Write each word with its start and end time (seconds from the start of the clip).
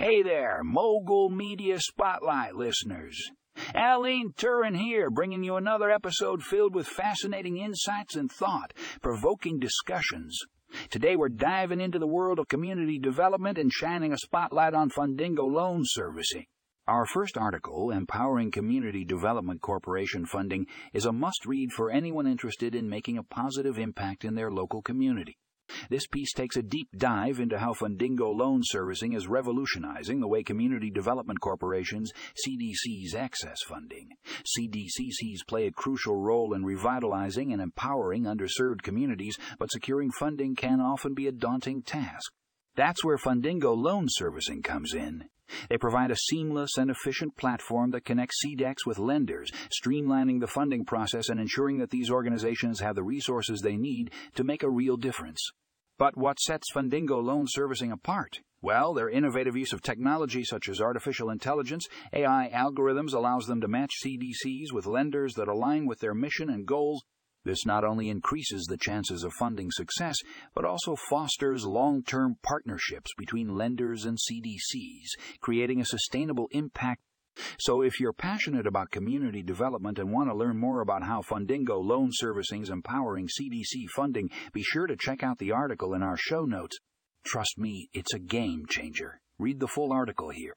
Hey 0.00 0.22
there, 0.22 0.62
Mogul 0.64 1.28
Media 1.28 1.78
Spotlight 1.78 2.54
listeners. 2.54 3.32
Aline 3.74 4.32
Turin 4.34 4.74
here, 4.74 5.10
bringing 5.10 5.44
you 5.44 5.56
another 5.56 5.90
episode 5.90 6.42
filled 6.42 6.74
with 6.74 6.86
fascinating 6.86 7.58
insights 7.58 8.16
and 8.16 8.32
thought, 8.32 8.72
provoking 9.02 9.58
discussions. 9.58 10.38
Today 10.88 11.16
we're 11.16 11.28
diving 11.28 11.82
into 11.82 11.98
the 11.98 12.06
world 12.06 12.38
of 12.38 12.48
community 12.48 12.98
development 12.98 13.58
and 13.58 13.70
shining 13.70 14.14
a 14.14 14.16
spotlight 14.16 14.72
on 14.72 14.88
Fundingo 14.88 15.46
loan 15.46 15.82
servicing. 15.84 16.46
Our 16.88 17.04
first 17.04 17.36
article, 17.36 17.90
Empowering 17.90 18.52
Community 18.52 19.04
Development 19.04 19.60
Corporation 19.60 20.24
Funding, 20.24 20.66
is 20.94 21.04
a 21.04 21.12
must 21.12 21.44
read 21.44 21.72
for 21.72 21.90
anyone 21.90 22.26
interested 22.26 22.74
in 22.74 22.88
making 22.88 23.18
a 23.18 23.22
positive 23.22 23.78
impact 23.78 24.24
in 24.24 24.34
their 24.34 24.50
local 24.50 24.80
community. 24.80 25.36
This 25.90 26.06
piece 26.06 26.32
takes 26.32 26.56
a 26.56 26.62
deep 26.62 26.88
dive 26.96 27.40
into 27.40 27.58
how 27.58 27.74
Fundingo 27.74 28.32
loan 28.32 28.60
servicing 28.62 29.12
is 29.12 29.26
revolutionizing 29.26 30.20
the 30.20 30.28
way 30.28 30.44
community 30.44 30.88
development 30.88 31.40
corporations, 31.40 32.12
CDCs, 32.46 33.16
access 33.18 33.56
funding. 33.66 34.10
CDCs 34.56 35.44
play 35.48 35.66
a 35.66 35.72
crucial 35.72 36.14
role 36.14 36.54
in 36.54 36.64
revitalizing 36.64 37.52
and 37.52 37.60
empowering 37.60 38.22
underserved 38.22 38.82
communities, 38.82 39.36
but 39.58 39.72
securing 39.72 40.12
funding 40.12 40.54
can 40.54 40.80
often 40.80 41.12
be 41.12 41.26
a 41.26 41.32
daunting 41.32 41.82
task. 41.82 42.30
That's 42.76 43.04
where 43.04 43.18
Fundingo 43.18 43.76
loan 43.76 44.06
servicing 44.08 44.62
comes 44.62 44.94
in. 44.94 45.24
They 45.68 45.76
provide 45.76 46.12
a 46.12 46.16
seamless 46.16 46.78
and 46.78 46.88
efficient 46.88 47.36
platform 47.36 47.90
that 47.90 48.04
connects 48.04 48.40
CDCs 48.46 48.86
with 48.86 49.00
lenders, 49.00 49.50
streamlining 49.76 50.38
the 50.38 50.46
funding 50.46 50.84
process 50.84 51.28
and 51.28 51.40
ensuring 51.40 51.78
that 51.78 51.90
these 51.90 52.12
organizations 52.12 52.78
have 52.78 52.94
the 52.94 53.02
resources 53.02 53.60
they 53.60 53.76
need 53.76 54.12
to 54.36 54.44
make 54.44 54.62
a 54.62 54.70
real 54.70 54.96
difference. 54.96 55.50
But 56.00 56.16
what 56.16 56.40
sets 56.40 56.72
Fundingo 56.72 57.22
loan 57.22 57.44
servicing 57.46 57.92
apart? 57.92 58.40
Well, 58.62 58.94
their 58.94 59.10
innovative 59.10 59.54
use 59.54 59.74
of 59.74 59.82
technology 59.82 60.44
such 60.44 60.66
as 60.66 60.80
artificial 60.80 61.28
intelligence, 61.28 61.86
AI 62.14 62.50
algorithms 62.54 63.12
allows 63.12 63.44
them 63.46 63.60
to 63.60 63.68
match 63.68 63.92
CDCs 64.02 64.72
with 64.72 64.86
lenders 64.86 65.34
that 65.34 65.46
align 65.46 65.84
with 65.84 66.00
their 66.00 66.14
mission 66.14 66.48
and 66.48 66.64
goals. 66.64 67.04
This 67.44 67.66
not 67.66 67.84
only 67.84 68.08
increases 68.08 68.64
the 68.64 68.78
chances 68.78 69.24
of 69.24 69.34
funding 69.34 69.70
success, 69.70 70.16
but 70.54 70.64
also 70.64 70.96
fosters 70.96 71.66
long 71.66 72.02
term 72.02 72.36
partnerships 72.42 73.10
between 73.18 73.54
lenders 73.54 74.06
and 74.06 74.16
CDCs, 74.16 75.38
creating 75.42 75.82
a 75.82 75.84
sustainable 75.84 76.48
impact 76.52 77.02
so 77.58 77.82
if 77.82 78.00
you're 78.00 78.12
passionate 78.12 78.66
about 78.66 78.90
community 78.90 79.42
development 79.42 79.98
and 79.98 80.12
want 80.12 80.28
to 80.28 80.34
learn 80.34 80.58
more 80.58 80.80
about 80.80 81.02
how 81.02 81.22
Fundingo 81.22 81.82
Loan 81.82 82.10
Servicing 82.12 82.62
is 82.62 82.70
empowering 82.70 83.28
CDC 83.28 83.88
funding, 83.94 84.30
be 84.52 84.62
sure 84.62 84.86
to 84.86 84.96
check 84.96 85.22
out 85.22 85.38
the 85.38 85.52
article 85.52 85.94
in 85.94 86.02
our 86.02 86.16
show 86.16 86.44
notes. 86.44 86.78
Trust 87.24 87.58
me, 87.58 87.88
it's 87.92 88.14
a 88.14 88.18
game 88.18 88.64
changer. 88.68 89.20
Read 89.38 89.60
the 89.60 89.68
full 89.68 89.92
article 89.92 90.30
here. 90.30 90.54